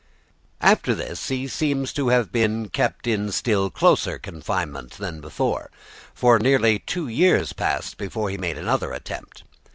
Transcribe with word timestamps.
After 0.61 0.95
this 0.95 1.27
he 1.27 1.47
seems 1.47 1.93
to 1.93 2.09
have 2.09 2.31
been 2.31 2.69
kept 2.69 3.05
in 3.05 3.31
still 3.31 3.69
closer 3.69 4.17
confinement 4.17 4.93
than 4.93 5.21
before, 5.21 5.69
for 6.15 6.39
nearly 6.39 6.79
two 6.79 7.07
years 7.07 7.53
passed 7.53 7.97
before 7.99 8.31
he 8.31 8.37
made 8.39 8.57
another 8.57 8.93
attempt. 8.93 9.43